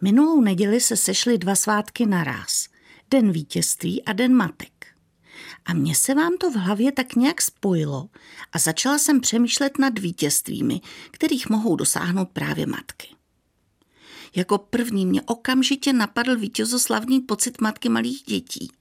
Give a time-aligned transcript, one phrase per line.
[0.00, 2.68] Minulou neděli se sešly dva svátky naraz.
[3.10, 4.86] Den vítězství a den matek.
[5.64, 8.08] A mně se vám to v hlavě tak nějak spojilo
[8.52, 10.80] a začala jsem přemýšlet nad vítězstvími,
[11.10, 13.08] kterých mohou dosáhnout právě matky.
[14.36, 18.72] Jako první mě okamžitě napadl vítězoslavný pocit matky malých dětí,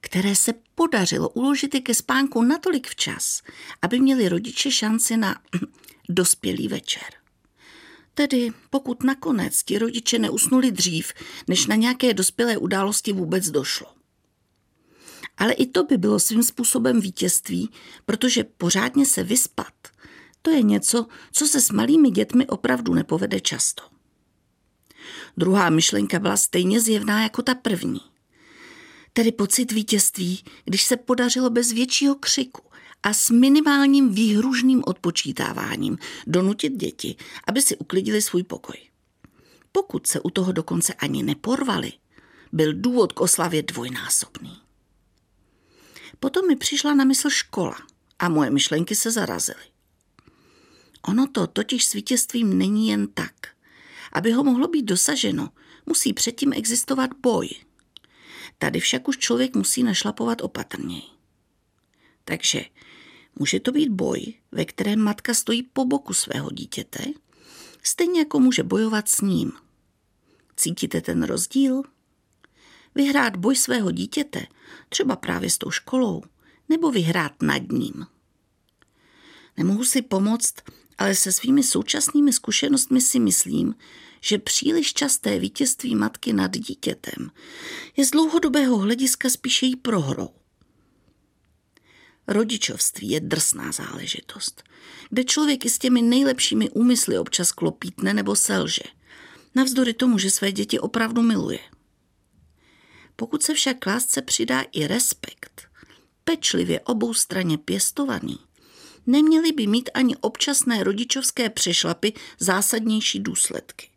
[0.00, 3.42] které se podařilo uložit ke spánku natolik včas,
[3.82, 5.40] aby měli rodiče šanci na
[6.08, 7.18] dospělý večer.
[8.18, 11.12] Tedy pokud nakonec ti rodiče neusnuli dřív,
[11.48, 13.86] než na nějaké dospělé události vůbec došlo.
[15.36, 17.70] Ale i to by bylo svým způsobem vítězství,
[18.06, 19.72] protože pořádně se vyspat,
[20.42, 23.82] to je něco, co se s malými dětmi opravdu nepovede často.
[25.36, 28.00] Druhá myšlenka byla stejně zjevná jako ta první.
[29.12, 32.67] Tedy pocit vítězství, když se podařilo bez většího křiku
[33.02, 37.16] a s minimálním výhružným odpočítáváním donutit děti,
[37.46, 38.76] aby si uklidili svůj pokoj.
[39.72, 41.92] Pokud se u toho dokonce ani neporvali,
[42.52, 44.56] byl důvod k oslavě dvojnásobný.
[46.20, 47.76] Potom mi přišla na mysl škola
[48.18, 49.64] a moje myšlenky se zarazily.
[51.02, 53.34] Ono to totiž s vítězstvím není jen tak.
[54.12, 55.48] Aby ho mohlo být dosaženo,
[55.86, 57.48] musí předtím existovat boj.
[58.58, 61.17] Tady však už člověk musí našlapovat opatrněji.
[62.28, 62.64] Takže
[63.38, 67.04] může to být boj, ve kterém matka stojí po boku svého dítěte,
[67.82, 69.52] stejně jako může bojovat s ním.
[70.56, 71.82] Cítíte ten rozdíl?
[72.94, 74.46] Vyhrát boj svého dítěte,
[74.88, 76.22] třeba právě s tou školou,
[76.68, 78.06] nebo vyhrát nad ním.
[79.56, 80.54] Nemohu si pomoct,
[80.98, 83.74] ale se svými současnými zkušenostmi si myslím,
[84.20, 87.30] že příliš časté vítězství matky nad dítětem
[87.96, 90.38] je z dlouhodobého hlediska spíše jí prohrou.
[92.28, 94.62] Rodičovství je drsná záležitost,
[95.10, 98.82] kde člověk i s těmi nejlepšími úmysly občas klopítne nebo selže,
[99.54, 101.58] navzdory tomu, že své děti opravdu miluje.
[103.16, 105.62] Pokud se však lásce přidá i respekt,
[106.24, 108.38] pečlivě obou straně pěstovaný,
[109.06, 113.88] neměly by mít ani občasné rodičovské přešlapy zásadnější důsledky.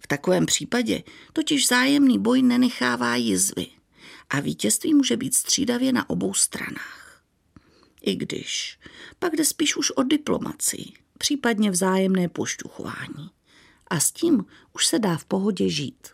[0.00, 3.66] V takovém případě totiž zájemný boj nenechává jizvy
[4.30, 7.03] a vítězství může být střídavě na obou stranách.
[8.06, 8.78] I když,
[9.18, 10.84] pak jde spíš už o diplomaci,
[11.18, 13.30] případně vzájemné pošťuchování.
[13.86, 16.08] A s tím už se dá v pohodě žít.